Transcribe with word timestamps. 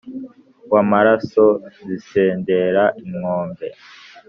w'amaraso 0.71 1.45
zisendera 1.85 2.83
inkombe 3.03 3.67